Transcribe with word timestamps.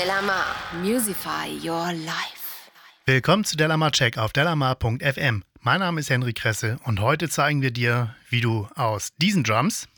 Delamar, 0.00 0.56
Musify 0.82 1.50
Your 1.62 1.92
Life. 1.92 2.70
Willkommen 3.04 3.44
zu 3.44 3.54
Delamar 3.58 3.92
Check 3.92 4.16
auf 4.16 4.32
delamar.fm. 4.32 5.44
Mein 5.60 5.80
Name 5.80 6.00
ist 6.00 6.08
Henry 6.08 6.32
Kresse 6.32 6.78
und 6.84 7.00
heute 7.00 7.28
zeigen 7.28 7.60
wir 7.60 7.70
dir, 7.70 8.14
wie 8.30 8.40
du 8.40 8.66
aus 8.76 9.10
diesen 9.18 9.44
Drums 9.44 9.88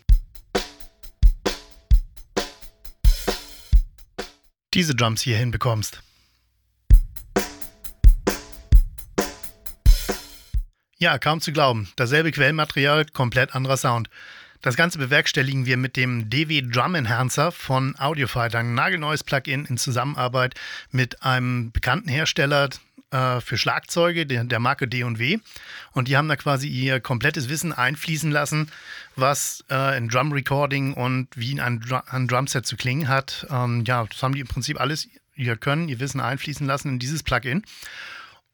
diese 4.75 4.97
Drums 4.97 5.23
hier 5.23 5.37
hinbekommst. 5.37 6.03
Ja, 10.99 11.19
kaum 11.19 11.41
zu 11.41 11.53
glauben. 11.53 11.93
Dasselbe 11.95 12.33
Quellmaterial, 12.33 13.05
komplett 13.05 13.55
anderer 13.55 13.77
Sound. 13.77 14.11
Das 14.63 14.77
Ganze 14.77 14.99
bewerkstelligen 14.99 15.67
wir 15.67 15.77
mit 15.77 15.97
dem 15.97 16.31
DW 16.31 16.63
Drum 16.63 16.95
Enhancer 16.95 17.51
von 17.51 17.97
Audiofighter, 17.99 18.61
ein 18.61 18.75
nagelneues 18.75 19.25
Plugin 19.25 19.65
in 19.65 19.77
Zusammenarbeit 19.77 20.55
mit 20.93 21.25
einem 21.25 21.73
bekannten 21.73 22.09
Hersteller 22.09 22.71
äh, 23.11 23.41
für 23.41 23.59
Schlagzeuge, 23.59 24.25
der, 24.25 24.45
der 24.45 24.61
Marke 24.61 24.87
D&W. 24.87 25.39
Und 25.93 26.07
die 26.07 26.17
haben 26.17 26.29
da 26.29 26.37
quasi 26.37 26.69
ihr 26.69 27.01
komplettes 27.01 27.49
Wissen 27.49 27.73
einfließen 27.73 28.31
lassen, 28.31 28.71
was 29.17 29.65
äh, 29.69 29.99
in 29.99 30.09
Drum 30.09 30.31
Recording 30.31 30.95
und 30.95 31.27
wie 31.35 31.61
ein, 31.61 31.81
Dr 31.81 32.05
ein 32.13 32.29
Drumset 32.29 32.65
zu 32.65 32.77
klingen 32.77 33.09
hat. 33.09 33.47
Ähm, 33.51 33.83
ja, 33.85 34.05
das 34.05 34.23
haben 34.23 34.35
die 34.35 34.41
im 34.41 34.49
Prinzip 34.49 34.81
alles 34.81 35.09
ihr 35.35 35.57
Können, 35.57 35.89
ihr 35.89 35.99
Wissen 35.99 36.21
einfließen 36.21 36.67
lassen 36.67 36.89
in 36.89 36.99
dieses 37.01 37.25
Plugin. 37.25 37.65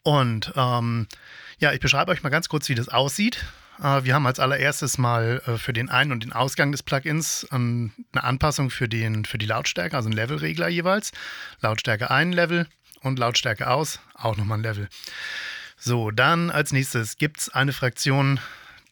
Und 0.05 0.55
ähm, 0.57 1.07
ja, 1.59 1.73
ich 1.75 1.81
beschreibe 1.81 2.13
euch 2.13 2.23
mal 2.23 2.31
ganz 2.31 2.49
kurz, 2.49 2.71
wie 2.71 2.75
das 2.75 2.89
aussieht. 2.89 3.45
Äh, 3.83 4.05
wir 4.05 4.15
haben 4.15 4.27
als 4.27 4.41
allererstes 4.41 4.99
mal 4.99 5.43
äh, 5.47 5.57
für 5.57 5.73
den 5.73 5.89
Ein- 5.89 6.13
und 6.13 6.25
den 6.25 6.33
Ausgang 6.33 6.73
des 6.73 6.83
Plugins 6.83 7.47
ähm, 7.53 7.93
eine 8.13 8.25
Anpassung 8.25 8.71
für, 8.71 8.89
den, 8.89 9.25
für 9.25 9.39
die 9.39 9.47
Lautstärke, 9.47 9.97
also 9.97 10.09
ein 10.09 10.13
Levelregler 10.15 10.69
jeweils. 10.69 11.13
Lautstärke 11.61 12.11
ein 12.11 12.33
Level 12.33 12.67
und 13.03 13.19
Lautstärke 13.19 13.69
aus, 13.69 14.01
auch 14.15 14.37
nochmal 14.37 14.59
ein 14.59 14.65
Level. 14.65 14.89
So, 15.79 16.11
dann 16.11 16.51
als 16.51 16.73
nächstes 16.73 17.19
gibt 17.19 17.39
es 17.39 17.49
eine 17.51 17.73
Fraktion, 17.73 18.41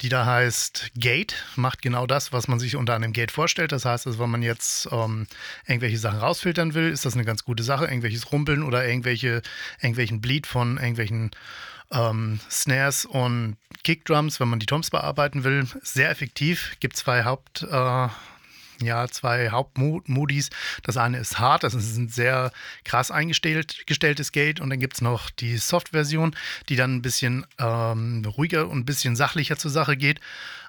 die 0.03 0.09
da 0.09 0.27
heißt 0.27 0.93
Gate, 0.95 1.34
macht 1.56 1.81
genau 1.81 2.06
das, 2.06 2.33
was 2.33 2.48
man 2.48 2.59
sich 2.59 2.77
unter 2.77 2.95
einem 2.95 3.12
Gate 3.12 3.33
vorstellt. 3.33 3.73
Das 3.73 3.84
heißt, 3.87 4.06
also, 4.06 4.19
wenn 4.19 4.31
man 4.31 4.43
jetzt 4.43 4.89
ähm, 4.93 5.27
irgendwelche 5.67 5.98
Sachen 5.98 6.19
rausfiltern 6.19 6.75
will, 6.75 6.91
ist 6.91 7.06
das 7.06 7.15
eine 7.15 7.25
ganz 7.25 7.45
gute 7.45 7.62
Sache. 7.62 7.87
Irgendwelches 7.87 8.31
Rumpeln 8.31 8.62
oder 8.62 8.87
irgendwelche, 8.87 9.41
irgendwelchen 9.81 10.21
Bleed 10.21 10.47
von 10.47 10.77
irgendwelchen 10.77 11.31
ähm, 11.92 12.41
Snares 12.51 13.05
und 13.05 13.56
Kickdrums, 13.84 14.41
wenn 14.41 14.48
man 14.48 14.59
die 14.59 14.67
Toms 14.67 14.91
bearbeiten 14.91 15.45
will. 15.45 15.67
Sehr 15.83 16.11
effektiv. 16.11 16.77
Gibt 16.81 16.97
zwei 16.97 17.25
Haupt. 17.25 17.62
Äh, 17.62 18.09
ja, 18.83 19.09
zwei 19.09 19.51
Hauptmodis. 19.51 20.51
Das 20.83 20.97
eine 20.97 21.19
ist 21.19 21.39
hart, 21.39 21.62
das 21.62 21.75
ist 21.75 21.97
ein 21.97 22.09
sehr 22.09 22.53
krass 22.84 23.11
eingestelltes 23.11 24.33
Gate 24.33 24.61
und 24.61 24.70
dann 24.70 24.78
gibt 24.78 24.95
es 24.95 25.01
noch 25.01 25.31
die 25.31 25.56
Soft-Version, 25.56 26.37
die 26.69 26.77
dann 26.77 26.97
ein 26.97 27.03
bisschen 27.03 27.47
ähm, 27.59 28.23
ruhiger 28.27 28.69
und 28.69 28.81
ein 28.81 28.84
bisschen 28.84 29.17
sachlicher 29.17 29.56
zur 29.56 29.71
Sache 29.71 29.97
geht. 29.97 30.21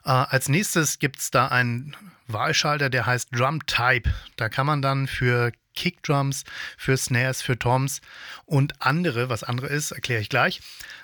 Äh, 0.06 0.12
als 0.12 0.48
nächstes 0.50 1.00
gibt 1.00 1.20
es 1.20 1.32
da 1.32 1.48
einen 1.48 1.96
Wahlschalter, 2.28 2.90
der 2.90 3.06
heißt 3.06 3.30
Drum 3.32 3.66
Type. 3.66 4.14
Da 4.36 4.50
kann 4.50 4.66
man 4.66 4.82
dann 4.82 5.08
für 5.08 5.52
Kickdrums, 5.78 6.44
für 6.76 6.98
Snares, 6.98 7.42
für 7.42 7.58
Toms 7.58 8.02
und 8.46 8.82
andere, 8.82 9.30
was 9.30 9.44
andere 9.44 9.68
ist, 9.68 9.92
erkläre 9.92 10.22
ich 10.22 10.30
gleich, 10.30 10.62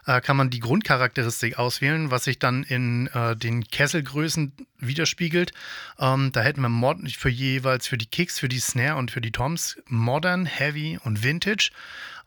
äh, 0.08 0.20
kann 0.20 0.36
man 0.36 0.50
die 0.50 0.60
Grundcharakteristik 0.60 1.60
auswählen, 1.60 2.10
was 2.10 2.24
sich 2.24 2.40
dann 2.40 2.64
in 2.64 3.08
äh, 3.08 3.36
den 3.36 3.66
Kesselgrößen 3.68 4.52
widerspiegelt. 4.80 5.54
Ähm, 6.00 6.32
da 6.32 6.42
hätten 6.42 6.62
wir 6.62 6.70
Mod 6.70 6.98
für 7.12 7.30
jeweils 7.30 7.88
für 7.88 7.98
die 7.98 8.08
Kicks, 8.08 8.40
für 8.40 8.50
die 8.50 8.60
Snare 8.60 8.98
und 8.98 9.12
für 9.12 9.22
die 9.22 9.32
Toms 9.32 9.78
Modern, 9.88 10.46
Heavy 10.46 11.00
und 11.04 11.24
Vintage. 11.24 11.72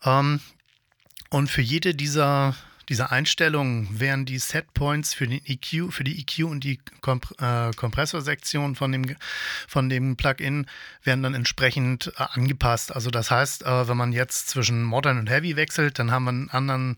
Ähm, 0.04 0.40
und 1.30 1.50
für 1.50 1.62
jede 1.62 1.94
dieser 1.94 2.54
dieser 2.88 3.10
Einstellungen 3.10 3.88
wären 3.98 4.24
die 4.26 4.38
Setpoints 4.38 5.14
für 5.14 5.26
den 5.26 5.40
EQ, 5.44 5.92
für 5.92 6.04
die 6.04 6.20
EQ 6.20 6.46
und 6.46 6.62
die 6.62 6.78
Komp 7.00 7.34
äh, 7.40 7.72
Kompressorsektion 7.74 8.76
von 8.76 8.92
dem, 8.92 9.16
von 9.66 9.88
dem 9.88 10.16
Plugin 10.16 10.66
werden 11.02 11.22
dann 11.22 11.34
entsprechend 11.34 12.12
äh, 12.16 12.24
angepasst. 12.32 12.94
Also 12.94 13.10
das 13.10 13.30
heißt, 13.30 13.64
äh, 13.64 13.88
wenn 13.88 13.96
man 13.96 14.12
jetzt 14.12 14.48
zwischen 14.48 14.82
Modern 14.82 15.18
und 15.18 15.30
Heavy 15.30 15.56
wechselt, 15.56 15.98
dann 15.98 16.10
haben 16.10 16.24
wir 16.24 16.30
einen 16.30 16.50
anderen 16.50 16.96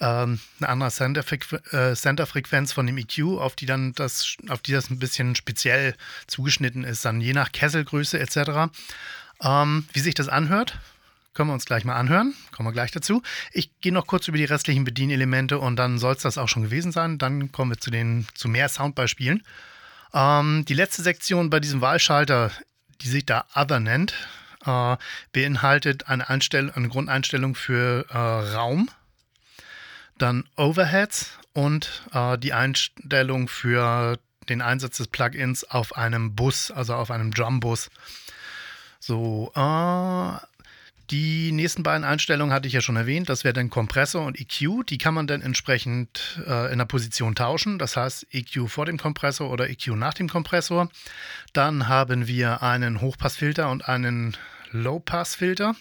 ähm, 0.00 0.40
eine 0.60 0.68
andere 0.68 0.88
äh, 0.90 1.94
Center-Frequenz 1.94 2.72
von 2.72 2.86
dem 2.86 2.98
EQ, 2.98 3.38
auf 3.38 3.54
die 3.54 3.66
dann 3.66 3.92
das, 3.92 4.36
auf 4.48 4.60
die 4.60 4.72
das 4.72 4.90
ein 4.90 4.98
bisschen 4.98 5.36
speziell 5.36 5.94
zugeschnitten 6.26 6.84
ist, 6.84 7.04
dann 7.04 7.20
je 7.20 7.32
nach 7.32 7.52
Kesselgröße 7.52 8.18
etc. 8.18 8.72
Ähm, 9.40 9.86
wie 9.92 10.00
sich 10.00 10.14
das 10.14 10.28
anhört, 10.28 10.78
können 11.34 11.50
wir 11.50 11.54
uns 11.54 11.66
gleich 11.66 11.84
mal 11.84 11.96
anhören. 11.96 12.34
Kommen 12.52 12.68
wir 12.68 12.72
gleich 12.72 12.92
dazu. 12.92 13.22
Ich 13.52 13.70
gehe 13.80 13.92
noch 13.92 14.06
kurz 14.06 14.28
über 14.28 14.38
die 14.38 14.44
restlichen 14.44 14.84
Bedienelemente 14.84 15.58
und 15.58 15.76
dann 15.76 15.98
soll 15.98 16.14
es 16.14 16.22
das 16.22 16.38
auch 16.38 16.48
schon 16.48 16.62
gewesen 16.62 16.92
sein. 16.92 17.18
Dann 17.18 17.52
kommen 17.52 17.72
wir 17.72 17.78
zu, 17.78 17.90
den, 17.90 18.26
zu 18.34 18.48
mehr 18.48 18.68
Soundbeispielen. 18.68 19.42
Ähm, 20.14 20.64
die 20.66 20.74
letzte 20.74 21.02
Sektion 21.02 21.50
bei 21.50 21.60
diesem 21.60 21.80
Wahlschalter, 21.80 22.52
die 23.02 23.08
sich 23.08 23.26
da 23.26 23.44
Other 23.54 23.80
nennt, 23.80 24.14
äh, 24.64 24.96
beinhaltet 25.32 26.08
eine, 26.08 26.28
Einstell 26.28 26.70
eine 26.70 26.88
Grundeinstellung 26.88 27.54
für 27.54 28.06
äh, 28.08 28.16
Raum, 28.16 28.88
dann 30.16 30.44
Overheads 30.56 31.38
und 31.52 32.04
äh, 32.12 32.38
die 32.38 32.52
Einstellung 32.52 33.48
für 33.48 34.18
den 34.48 34.62
Einsatz 34.62 34.98
des 34.98 35.08
Plugins 35.08 35.64
auf 35.64 35.96
einem 35.96 36.34
Bus, 36.34 36.70
also 36.70 36.94
auf 36.94 37.10
einem 37.10 37.32
Drumbus. 37.32 37.90
So, 39.00 39.52
äh, 39.54 40.53
die 41.10 41.52
nächsten 41.52 41.82
beiden 41.82 42.04
Einstellungen 42.04 42.54
hatte 42.54 42.66
ich 42.66 42.74
ja 42.74 42.80
schon 42.80 42.96
erwähnt. 42.96 43.28
Das 43.28 43.44
wäre 43.44 43.52
dann 43.52 43.70
Kompressor 43.70 44.24
und 44.24 44.40
EQ. 44.40 44.86
Die 44.86 44.98
kann 44.98 45.14
man 45.14 45.26
dann 45.26 45.42
entsprechend 45.42 46.40
äh, 46.46 46.72
in 46.72 46.78
der 46.78 46.86
Position 46.86 47.34
tauschen. 47.34 47.78
Das 47.78 47.96
heißt 47.96 48.26
EQ 48.32 48.68
vor 48.68 48.86
dem 48.86 48.96
Kompressor 48.96 49.50
oder 49.50 49.68
EQ 49.68 49.88
nach 49.88 50.14
dem 50.14 50.28
Kompressor. 50.28 50.88
Dann 51.52 51.88
haben 51.88 52.26
wir 52.26 52.62
einen 52.62 53.00
Hochpassfilter 53.00 53.70
und 53.70 53.88
einen 53.88 54.36
Low-Pass-Filter. 54.70 55.74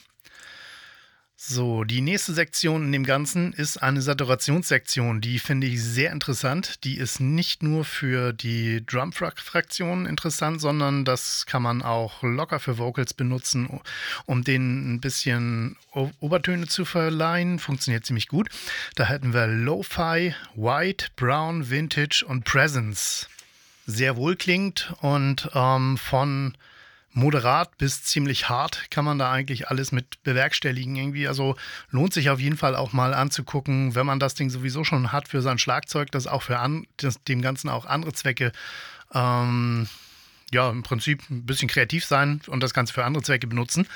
So, 1.46 1.84
die 1.84 2.00
nächste 2.00 2.34
Sektion 2.34 2.86
in 2.86 2.94
dem 2.94 3.04
Ganzen 3.04 3.52
ist 3.52 3.76
eine 3.76 4.02
Saturationssektion. 4.02 5.20
Die 5.20 5.40
finde 5.40 5.68
ich 5.68 5.84
sehr 5.84 6.14
interessant. 6.14 6.86
Die 6.86 6.98
ist 6.98 7.20
nicht 7.20 7.62
nur 7.62 7.84
für 7.84 8.32
die 8.32 8.82
Drum-Fraktion 8.86 10.06
interessant, 10.06 10.62
sondern 10.62 11.04
das 11.04 11.46
kann 11.46 11.62
man 11.62 11.82
auch 11.82 12.24
locker 12.24 12.62
für 12.62 12.78
Vocals 12.78 13.14
benutzen, 13.14 13.82
um 14.26 14.46
denen 14.46 14.94
ein 14.94 15.02
bisschen 15.02 15.76
Obertöne 16.22 16.68
zu 16.68 16.86
verleihen. 16.86 17.60
Funktioniert 17.60 18.06
ziemlich 18.06 18.30
gut. 18.30 18.48
Da 18.96 19.04
hätten 19.10 19.34
wir 19.34 19.46
Lo-Fi, 19.46 20.34
White, 20.56 21.08
Brown, 21.18 21.70
Vintage 21.70 22.24
und 22.26 22.46
Presence. 22.46 23.28
Sehr 23.86 24.16
wohlklingend 24.16 24.94
und 25.02 25.50
ähm, 25.54 25.98
von 25.98 26.56
moderat 27.14 27.78
bis 27.78 28.04
ziemlich 28.04 28.50
hart 28.50 28.90
kann 28.92 29.06
man 29.06 29.20
da 29.20 29.32
eigentlich 29.32 29.70
alles 29.70 29.92
mit 29.92 30.22
bewerkstelligen 30.24 30.96
irgendwie. 30.96 31.28
Also 31.28 31.56
lohnt 31.90 32.14
sich 32.14 32.30
auf 32.30 32.40
jeden 32.40 32.58
Fall 32.58 32.76
auch 32.76 32.92
mal 32.92 33.14
anzugucken, 33.14 33.96
wenn 33.96 34.06
man 34.06 34.20
das 34.20 34.34
Ding 34.34 34.50
sowieso 34.50 34.84
schon 34.84 35.12
hat 35.12 35.28
für 35.28 35.42
sein 35.42 35.60
Schlagzeug, 35.60 36.12
das 36.12 36.28
auch 36.28 36.42
für 36.42 36.60
an, 36.60 36.88
das, 36.98 37.24
dem 37.24 37.42
Ganzen 37.42 37.70
auch 37.70 37.86
andere 37.86 38.14
Zwecke 38.14 38.52
ähm, 39.14 39.88
ja, 40.52 40.70
im 40.70 40.84
Prinzip 40.84 41.22
ein 41.30 41.46
bisschen 41.46 41.68
kreativ 41.68 42.06
sein 42.06 42.42
und 42.48 42.62
das 42.62 42.74
Ganze 42.74 42.94
für 42.94 43.06
andere 43.06 43.24
Zwecke 43.24 43.48
benutzen. 43.48 43.88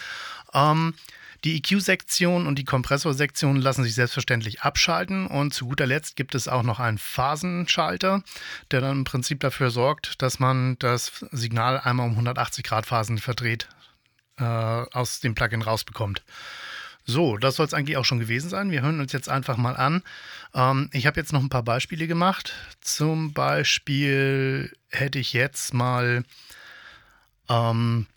Ähm, 0.53 0.94
die 1.43 1.57
EQ-Sektion 1.57 2.47
und 2.47 2.57
die 2.57 2.65
Kompressorsektion 2.65 3.57
lassen 3.57 3.83
sich 3.83 3.95
selbstverständlich 3.95 4.61
abschalten 4.61 5.27
und 5.27 5.53
zu 5.53 5.67
guter 5.67 5.85
Letzt 5.85 6.15
gibt 6.15 6.35
es 6.35 6.47
auch 6.47 6.63
noch 6.63 6.79
einen 6.79 6.97
Phasenschalter, 6.97 8.23
der 8.71 8.81
dann 8.81 8.99
im 8.99 9.03
Prinzip 9.03 9.39
dafür 9.39 9.69
sorgt, 9.69 10.22
dass 10.22 10.39
man 10.39 10.78
das 10.79 11.25
Signal 11.31 11.79
einmal 11.79 12.07
um 12.07 12.13
180 12.13 12.63
Grad 12.63 12.85
Phasen 12.85 13.17
verdreht 13.17 13.69
äh, 14.39 14.43
aus 14.43 15.19
dem 15.19 15.35
Plugin 15.35 15.61
rausbekommt. 15.61 16.23
So, 17.09 17.37
das 17.37 17.55
soll 17.55 17.66
es 17.66 17.73
eigentlich 17.73 17.95
auch 17.95 18.03
schon 18.03 18.19
gewesen 18.19 18.49
sein. 18.49 18.69
Wir 18.69 18.81
hören 18.81 18.99
uns 18.99 19.13
jetzt 19.13 19.29
einfach 19.29 19.55
mal 19.55 19.78
an. 19.78 20.03
Ähm, 20.53 20.90
ich 20.91 21.07
habe 21.07 21.19
jetzt 21.19 21.31
noch 21.31 21.41
ein 21.41 21.49
paar 21.49 21.63
Beispiele 21.63 22.05
gemacht. 22.05 22.53
Zum 22.81 23.31
Beispiel 23.31 24.75
hätte 24.90 25.17
ich 25.17 25.31
jetzt 25.31 25.73
mal 25.73 26.25
ähm, 27.47 28.07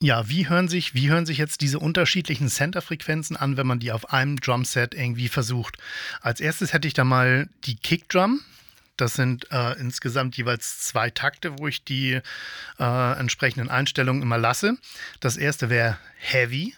ja, 0.00 0.28
wie 0.28 0.48
hören 0.48 0.68
sich, 0.68 0.94
wie 0.94 1.08
hören 1.08 1.26
sich 1.26 1.38
jetzt 1.38 1.60
diese 1.60 1.80
unterschiedlichen 1.80 2.48
Center-Frequenzen 2.48 3.36
an, 3.36 3.56
wenn 3.56 3.66
man 3.66 3.80
die 3.80 3.90
auf 3.90 4.12
einem 4.12 4.38
Drumset 4.38 4.94
irgendwie 4.94 5.28
versucht? 5.28 5.76
Als 6.20 6.40
erstes 6.40 6.72
hätte 6.72 6.86
ich 6.86 6.94
da 6.94 7.04
mal 7.04 7.48
die 7.64 7.76
Kickdrum. 7.76 8.40
Das 8.96 9.14
sind 9.14 9.50
äh, 9.50 9.78
insgesamt 9.78 10.36
jeweils 10.36 10.80
zwei 10.80 11.10
Takte, 11.10 11.58
wo 11.58 11.68
ich 11.68 11.84
die 11.84 12.20
äh, 12.78 13.18
entsprechenden 13.18 13.70
Einstellungen 13.70 14.22
immer 14.22 14.38
lasse. 14.38 14.76
Das 15.20 15.36
erste 15.36 15.70
wäre 15.70 15.98
Heavy. 16.18 16.74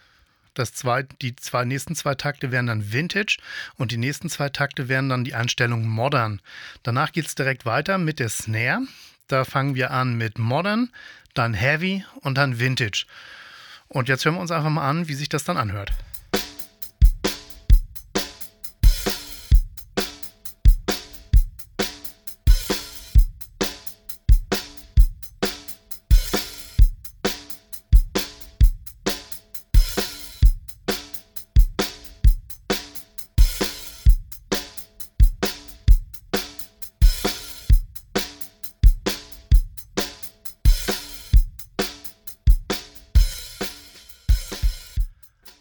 Das 0.55 0.75
zwei, 0.75 1.05
die 1.23 1.37
zwei 1.37 1.65
nächsten 1.65 1.95
zwei 1.95 2.15
Takte 2.15 2.51
wären 2.51 2.67
dann 2.67 2.93
Vintage 2.93 3.39
und 3.77 3.93
die 3.93 3.97
nächsten 3.97 4.29
zwei 4.29 4.49
Takte 4.49 4.89
wären 4.89 5.09
dann 5.09 5.25
die 5.25 5.35
Einstellung 5.35 5.87
Modern. 5.87 6.41
Danach 6.83 7.13
geht 7.13 7.27
es 7.27 7.35
direkt 7.35 7.65
weiter 7.67 7.99
mit 7.99 8.19
der 8.19 8.29
Snare. 8.29 8.83
Da 9.31 9.45
fangen 9.45 9.77
wir 9.77 9.93
an 9.93 10.17
mit 10.17 10.39
Modern, 10.41 10.91
dann 11.35 11.55
Heavy 11.55 12.05
und 12.23 12.37
dann 12.37 12.59
Vintage. 12.59 13.07
Und 13.87 14.09
jetzt 14.09 14.25
hören 14.25 14.35
wir 14.35 14.41
uns 14.41 14.51
einfach 14.51 14.71
mal 14.71 14.89
an, 14.89 15.07
wie 15.07 15.15
sich 15.15 15.29
das 15.29 15.45
dann 15.45 15.57
anhört. 15.57 15.93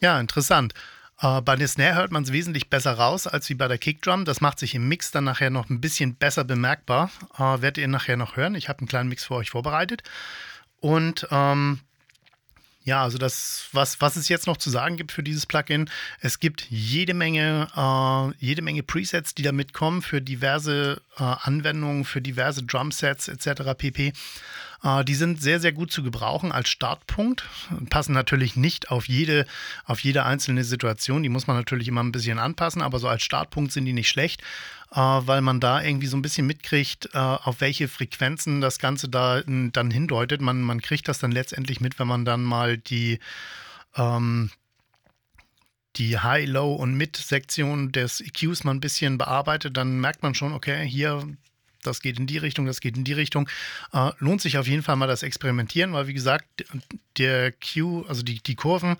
Ja, 0.01 0.19
interessant. 0.19 0.73
Äh, 1.21 1.41
bei 1.41 1.55
der 1.55 1.67
Snare 1.67 1.95
hört 1.95 2.11
man 2.11 2.23
es 2.23 2.31
wesentlich 2.31 2.69
besser 2.69 2.93
raus 2.93 3.27
als 3.27 3.49
wie 3.49 3.55
bei 3.55 3.67
der 3.67 3.77
Kickdrum. 3.77 4.25
Das 4.25 4.41
macht 4.41 4.59
sich 4.59 4.75
im 4.75 4.87
Mix 4.87 5.11
dann 5.11 5.25
nachher 5.25 5.49
noch 5.49 5.69
ein 5.69 5.81
bisschen 5.81 6.15
besser 6.15 6.43
bemerkbar. 6.43 7.11
Äh, 7.35 7.61
werdet 7.61 7.77
ihr 7.77 7.87
nachher 7.87 8.17
noch 8.17 8.37
hören. 8.37 8.55
Ich 8.55 8.69
habe 8.69 8.79
einen 8.79 8.87
kleinen 8.87 9.09
Mix 9.09 9.25
für 9.25 9.35
euch 9.35 9.49
vorbereitet. 9.49 10.03
Und 10.79 11.27
ähm, 11.31 11.81
ja, 12.85 13.03
also 13.03 13.17
das, 13.17 13.67
was, 13.73 13.99
was 14.01 14.15
es 14.15 14.29
jetzt 14.29 14.47
noch 14.47 14.57
zu 14.57 14.69
sagen 14.69 14.95
gibt 14.95 15.11
für 15.11 15.21
dieses 15.21 15.45
Plugin, 15.45 15.89
es 16.21 16.39
gibt 16.39 16.65
jede 16.69 17.13
Menge, 17.13 17.67
äh, 17.75 18.43
jede 18.43 18.61
Menge 18.61 18.83
Presets, 18.83 19.35
die 19.35 19.43
damit 19.43 19.73
kommen 19.73 20.01
für 20.01 20.21
diverse 20.21 21.01
äh, 21.17 21.23
Anwendungen, 21.23 22.05
für 22.05 22.21
diverse 22.21 22.63
Drumsets 22.63 23.27
etc. 23.27 23.73
pp. 23.77 24.13
Äh, 24.83 25.03
die 25.05 25.15
sind 25.15 25.41
sehr, 25.41 25.59
sehr 25.59 25.71
gut 25.71 25.91
zu 25.91 26.03
gebrauchen 26.03 26.51
als 26.51 26.69
Startpunkt, 26.69 27.45
passen 27.89 28.13
natürlich 28.13 28.55
nicht 28.55 28.91
auf 28.91 29.07
jede, 29.07 29.45
auf 29.85 29.99
jede 30.01 30.25
einzelne 30.25 30.63
Situation, 30.63 31.23
die 31.23 31.29
muss 31.29 31.47
man 31.47 31.57
natürlich 31.57 31.87
immer 31.87 32.03
ein 32.03 32.11
bisschen 32.11 32.39
anpassen, 32.39 32.81
aber 32.81 32.99
so 32.99 33.07
als 33.07 33.23
Startpunkt 33.23 33.71
sind 33.71 33.85
die 33.85 33.93
nicht 33.93 34.09
schlecht, 34.09 34.41
äh, 34.91 34.97
weil 34.99 35.41
man 35.41 35.59
da 35.59 35.81
irgendwie 35.81 36.07
so 36.07 36.17
ein 36.17 36.21
bisschen 36.21 36.47
mitkriegt, 36.47 37.09
äh, 37.13 37.17
auf 37.17 37.61
welche 37.61 37.87
Frequenzen 37.87 38.61
das 38.61 38.79
Ganze 38.79 39.09
da 39.09 39.41
dann 39.45 39.91
hindeutet. 39.91 40.41
Man, 40.41 40.61
man 40.61 40.81
kriegt 40.81 41.07
das 41.07 41.19
dann 41.19 41.31
letztendlich 41.31 41.81
mit, 41.81 41.99
wenn 41.99 42.07
man 42.07 42.25
dann 42.25 42.43
mal 42.43 42.77
die 42.77 43.19
ähm, 43.95 44.51
die 45.95 46.17
High, 46.17 46.47
Low 46.47 46.73
und 46.73 46.95
Mid-Sektion 46.95 47.91
des 47.91 48.21
EQs 48.21 48.63
mal 48.63 48.71
ein 48.71 48.79
bisschen 48.79 49.17
bearbeitet, 49.17 49.75
dann 49.75 49.99
merkt 49.99 50.23
man 50.23 50.35
schon, 50.35 50.53
okay, 50.53 50.87
hier 50.87 51.23
das 51.83 52.01
geht 52.01 52.19
in 52.19 52.27
die 52.27 52.37
Richtung, 52.37 52.65
das 52.65 52.81
geht 52.81 52.97
in 52.97 53.03
die 53.03 53.13
Richtung. 53.13 53.49
Äh, 53.93 54.11
lohnt 54.19 54.41
sich 54.41 54.57
auf 54.57 54.67
jeden 54.67 54.83
Fall 54.83 54.95
mal 54.95 55.07
das 55.07 55.23
Experimentieren, 55.23 55.93
weil 55.93 56.07
wie 56.07 56.13
gesagt, 56.13 56.45
der 57.17 57.51
Q, 57.51 58.05
also 58.07 58.23
die, 58.23 58.41
die 58.41 58.55
Kurven, 58.55 58.97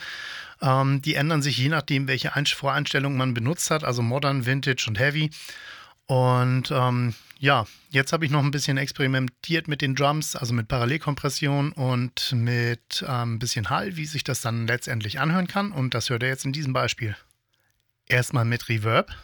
ähm, 0.61 1.01
die 1.01 1.15
ändern 1.15 1.41
sich 1.41 1.57
je 1.57 1.69
nachdem, 1.69 2.07
welche 2.07 2.35
Ein 2.35 2.45
Voreinstellungen 2.45 3.17
man 3.17 3.33
benutzt 3.33 3.71
hat, 3.71 3.83
also 3.83 4.01
Modern, 4.01 4.45
Vintage 4.45 4.85
und 4.87 4.99
Heavy. 4.99 5.29
Und 6.05 6.71
ähm, 6.71 7.13
ja, 7.37 7.65
jetzt 7.89 8.13
habe 8.13 8.25
ich 8.25 8.31
noch 8.31 8.43
ein 8.43 8.51
bisschen 8.51 8.77
experimentiert 8.77 9.67
mit 9.67 9.81
den 9.81 9.95
Drums, 9.95 10.35
also 10.35 10.53
mit 10.53 10.67
Parallelkompression 10.67 11.71
und 11.71 12.31
mit 12.33 13.05
ein 13.07 13.23
ähm, 13.33 13.39
bisschen 13.39 13.69
Hall, 13.69 13.95
wie 13.95 14.05
sich 14.05 14.23
das 14.23 14.41
dann 14.41 14.67
letztendlich 14.67 15.19
anhören 15.19 15.47
kann. 15.47 15.71
Und 15.71 15.93
das 15.93 16.09
hört 16.09 16.23
ihr 16.23 16.29
jetzt 16.29 16.45
in 16.45 16.51
diesem 16.51 16.73
Beispiel. 16.73 17.15
Erstmal 18.07 18.43
mit 18.43 18.67
Reverb. 18.69 19.15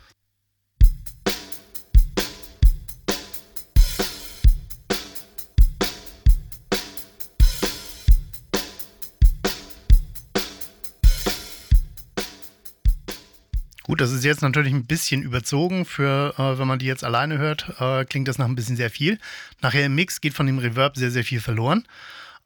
Gut, 13.95 14.01
das 14.01 14.11
ist 14.11 14.25
jetzt 14.25 14.41
natürlich 14.41 14.73
ein 14.73 14.85
bisschen 14.85 15.21
überzogen. 15.21 15.85
Für, 15.85 16.33
äh, 16.37 16.59
wenn 16.59 16.67
man 16.67 16.79
die 16.79 16.85
jetzt 16.85 17.05
alleine 17.05 17.37
hört, 17.37 17.79
äh, 17.79 18.03
klingt 18.03 18.27
das 18.27 18.37
nach 18.37 18.45
ein 18.45 18.53
bisschen 18.53 18.75
sehr 18.75 18.89
viel. 18.89 19.19
Nachher 19.61 19.85
im 19.85 19.95
Mix 19.95 20.19
geht 20.19 20.33
von 20.33 20.47
dem 20.47 20.57
Reverb 20.57 20.97
sehr, 20.97 21.11
sehr 21.11 21.23
viel 21.23 21.39
verloren. 21.39 21.87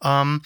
Ähm, 0.03 0.43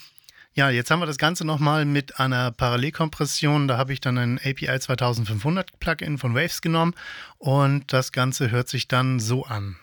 ja, 0.53 0.69
jetzt 0.69 0.89
haben 0.89 1.01
wir 1.01 1.05
das 1.05 1.17
Ganze 1.17 1.43
nochmal 1.43 1.83
mit 1.83 2.21
einer 2.21 2.51
Parallelkompression. 2.51 3.67
Da 3.67 3.77
habe 3.77 3.91
ich 3.91 3.99
dann 3.99 4.17
ein 4.17 4.39
API 4.45 4.79
2500 4.79 5.77
Plugin 5.81 6.17
von 6.17 6.35
Waves 6.35 6.61
genommen 6.61 6.93
und 7.37 7.91
das 7.91 8.13
Ganze 8.13 8.49
hört 8.49 8.69
sich 8.69 8.87
dann 8.87 9.19
so 9.19 9.43
an. 9.43 9.75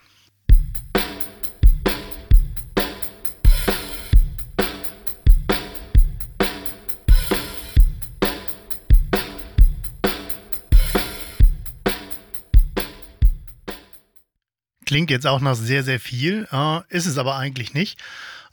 Klingt 14.91 15.09
jetzt 15.09 15.25
auch 15.25 15.39
noch 15.39 15.55
sehr, 15.55 15.85
sehr 15.85 16.01
viel, 16.01 16.49
äh, 16.51 16.81
ist 16.89 17.05
es 17.05 17.17
aber 17.17 17.37
eigentlich 17.37 17.73
nicht. 17.73 17.97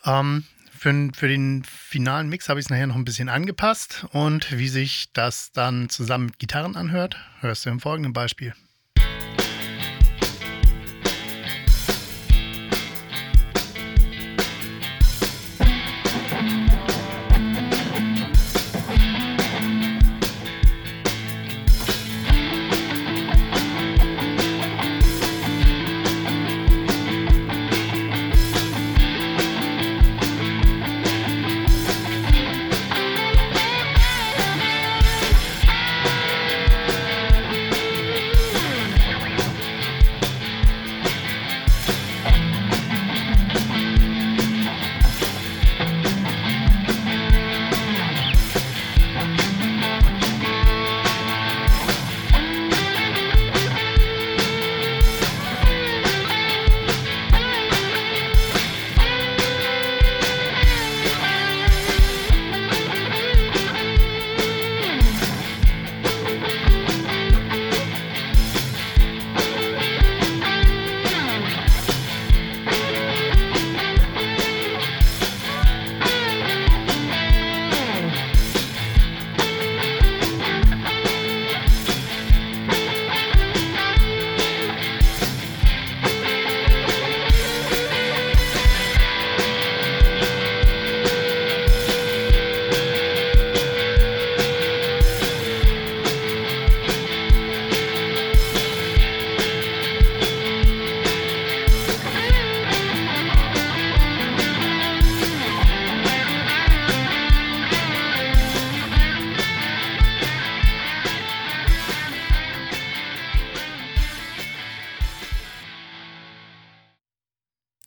Ähm, 0.05 0.44
für, 0.70 1.11
für, 1.12 1.26
den 1.26 1.64
finalen 1.64 2.29
Mix 2.29 2.49
habe 2.49 2.61
ich 2.61 2.67
es 2.67 2.70
nachher 2.70 2.87
noch 2.87 2.94
ein 2.94 3.05
bisschen 3.05 3.29
angepasst 3.29 4.06
und 4.12 4.56
wie 4.56 4.69
sich 4.69 5.12
das 5.12 5.50
dann 5.50 5.88
zusammen 5.88 6.26
mit 6.26 6.38
Gitarren 6.38 6.76
anhört, 6.76 7.17
hörst 7.40 7.67
du 7.67 7.70
im 7.70 7.81
folgenden 7.81 8.12
Beispiel. 8.12 8.55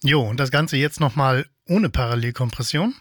Jo, 0.03 0.22
und 0.22 0.39
das 0.39 0.50
Ganze 0.50 0.77
jetzt 0.77 1.00
nochmal 1.00 1.46
ohne 1.67 1.91
Parallelkompression. 1.91 2.96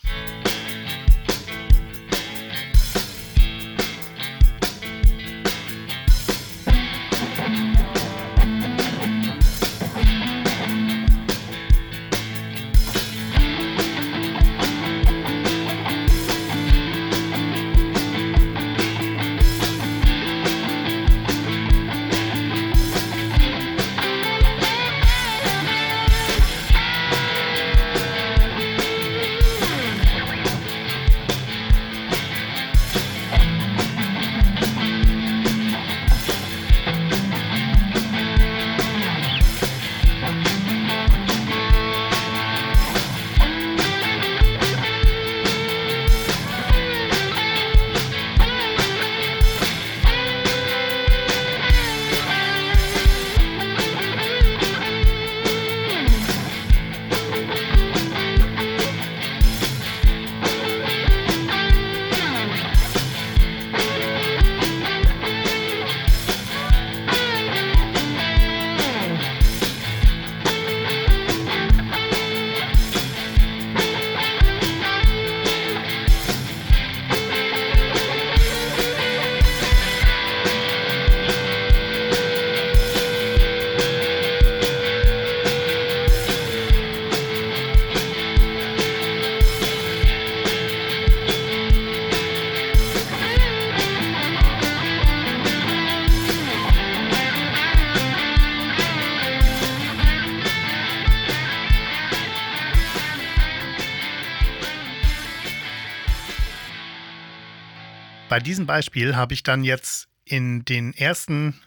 Bei 108.31 108.39
diesem 108.39 108.65
Beispiel 108.65 109.17
habe 109.17 109.35
ich 109.35 109.43
dann 109.43 109.65
jetzt 109.65 110.07
in 110.25 110.65
den 110.65 110.95
ersten 110.95 111.61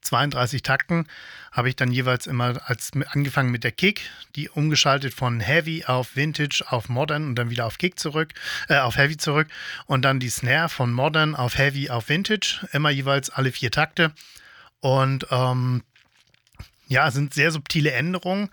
32 0.00 0.62
Takten 0.62 1.06
habe 1.52 1.68
ich 1.68 1.76
dann 1.76 1.92
jeweils 1.92 2.26
immer 2.26 2.58
als 2.64 2.92
angefangen 3.10 3.50
mit 3.50 3.64
der 3.64 3.72
Kick, 3.72 4.10
die 4.34 4.48
umgeschaltet 4.48 5.12
von 5.12 5.40
Heavy 5.40 5.84
auf 5.84 6.16
Vintage 6.16 6.64
auf 6.66 6.88
Modern 6.88 7.26
und 7.26 7.34
dann 7.34 7.50
wieder 7.50 7.66
auf 7.66 7.76
Kick 7.76 7.98
zurück, 7.98 8.32
äh, 8.70 8.78
auf 8.78 8.96
Heavy 8.96 9.18
zurück 9.18 9.48
und 9.84 10.06
dann 10.06 10.20
die 10.20 10.30
Snare 10.30 10.70
von 10.70 10.90
Modern 10.90 11.34
auf 11.34 11.58
Heavy 11.58 11.90
auf 11.90 12.08
Vintage, 12.08 12.66
immer 12.72 12.88
jeweils 12.88 13.28
alle 13.28 13.52
vier 13.52 13.70
Takte. 13.70 14.12
Und 14.80 15.26
ähm, 15.30 15.82
ja, 16.86 17.10
sind 17.10 17.34
sehr 17.34 17.50
subtile 17.50 17.92
Änderungen, 17.92 18.48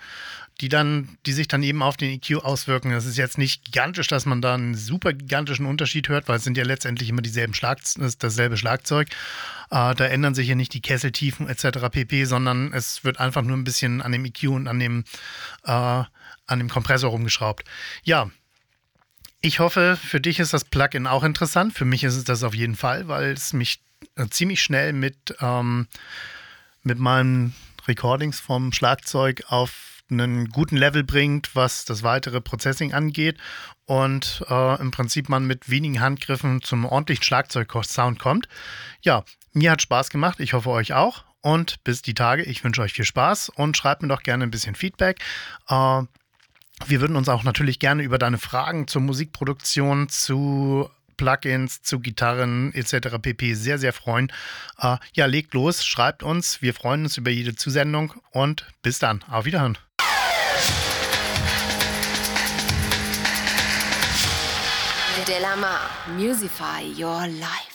die 0.62 0.70
dann, 0.70 1.18
die 1.26 1.34
sich 1.34 1.48
dann 1.48 1.64
eben 1.64 1.82
auf 1.82 1.98
den 1.98 2.12
EQ 2.12 2.44
auswirken. 2.44 2.92
Es 2.92 3.08
ist 3.08 3.18
jetzt 3.18 3.40
nicht 3.40 3.66
gigantisch, 3.66 4.08
dass 4.08 4.28
man 4.28 4.42
da 4.42 4.54
einen 4.54 4.76
super 4.76 5.12
gigantischen 5.12 5.66
Unterschied 5.66 6.08
hört, 6.08 6.28
weil 6.28 6.38
es 6.38 6.44
sind 6.44 6.56
ja 6.56 6.64
letztendlich 6.64 7.10
immer 7.10 7.24
dieselben 7.24 7.56
Schlag, 7.56 7.80
dasselbe 8.20 8.58
Schlagzeug. 8.58 9.10
Äh, 9.72 9.96
da 9.96 10.06
ändern 10.06 10.36
sich 10.36 10.48
ja 10.48 10.54
nicht 10.56 10.76
die 10.76 10.82
Kesseltiefen 10.82 11.50
etc. 11.50 11.90
pp, 11.92 12.26
sondern 12.26 12.74
es 12.74 13.04
wird 13.04 13.20
einfach 13.20 13.42
nur 13.42 13.58
ein 13.58 13.64
bisschen 13.64 14.04
an 14.04 14.12
dem 14.12 14.24
EQ 14.24 14.50
und 14.50 14.68
an 14.68 14.80
dem, 14.80 15.04
äh, 15.64 15.72
an 15.72 16.60
dem 16.60 16.70
Kompressor 16.70 17.10
rumgeschraubt. 17.10 17.64
Ja, 18.04 18.30
ich 19.42 19.60
hoffe, 19.60 19.98
für 19.98 20.22
dich 20.22 20.40
ist 20.40 20.54
das 20.54 20.64
Plugin 20.64 21.08
auch 21.08 21.24
interessant. 21.24 21.74
Für 21.74 21.86
mich 21.86 22.04
ist 22.04 22.16
es 22.16 22.24
das 22.24 22.44
auf 22.44 22.54
jeden 22.54 22.76
Fall, 22.76 23.08
weil 23.08 23.32
es 23.32 23.54
mich 23.54 23.82
äh, 24.16 24.28
ziemlich 24.28 24.62
schnell 24.62 24.94
mit, 24.94 25.36
ähm, 25.40 25.88
mit 26.84 27.00
meinen 27.00 27.56
Recordings 27.88 28.40
vom 28.40 28.72
Schlagzeug 28.74 29.44
auf 29.48 29.91
einen 30.12 30.50
guten 30.50 30.78
Level 30.78 31.04
bringt, 31.04 31.56
was 31.56 31.86
das 31.86 32.04
weitere 32.04 32.42
Processing 32.42 32.94
angeht 32.94 33.38
und 33.86 34.44
äh, 34.50 34.80
im 34.82 34.92
Prinzip 34.92 35.30
man 35.30 35.46
mit 35.46 35.70
wenigen 35.70 36.00
Handgriffen 36.02 36.62
zum 36.62 36.86
ordentlichen 36.86 37.24
Schlagzeug-Sound 37.24 38.20
kommt. 38.20 38.48
Ja, 39.02 39.24
mir 39.54 39.72
hat 39.72 39.82
Spaß 39.82 40.10
gemacht, 40.10 40.40
ich 40.40 40.54
hoffe 40.54 40.70
euch 40.70 40.94
auch 40.94 41.24
und 41.42 41.84
bis 41.84 42.02
die 42.02 42.14
Tage. 42.14 42.44
Ich 42.44 42.64
wünsche 42.64 42.82
euch 42.82 42.94
viel 42.94 43.06
Spaß 43.06 43.50
und 43.50 43.76
schreibt 43.76 44.02
mir 44.02 44.08
doch 44.08 44.24
gerne 44.24 44.44
ein 44.44 44.52
bisschen 44.52 44.76
Feedback. 44.76 45.20
Äh, 45.68 46.04
wir 46.86 47.02
würden 47.02 47.16
uns 47.16 47.30
auch 47.30 47.44
natürlich 47.44 47.80
gerne 47.80 48.04
über 48.04 48.18
deine 48.18 48.38
Fragen 48.38 48.88
zur 48.88 49.02
Musikproduktion, 49.02 50.10
zu 50.10 50.90
Plugins, 51.22 51.84
zu 51.84 52.00
Gitarren 52.00 52.74
etc. 52.74 53.20
pp. 53.22 53.54
sehr, 53.54 53.78
sehr 53.78 53.94
freuen. 53.94 54.32
Äh, 54.80 54.98
ja, 55.14 55.28
legt 55.28 55.54
los, 55.54 55.86
schreibt 55.86 56.24
uns. 56.24 56.64
Wir 56.64 56.74
freuen 56.74 57.04
uns 57.04 57.16
über 57.18 57.30
jede 57.30 57.54
Zusendung 57.56 58.16
und 58.32 58.66
bis 58.82 58.98
dann. 58.98 59.24
Auf 59.30 59.46
Wiederhören. 59.46 59.78
Delamar, 65.28 65.92
Musify 66.18 66.82
Your 66.98 67.28
Life. 67.28 67.71